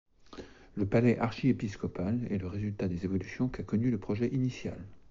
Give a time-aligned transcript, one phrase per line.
[0.77, 4.79] Le palais archiépiscopal est le résultat des évolutions qu'a connues le projet initial.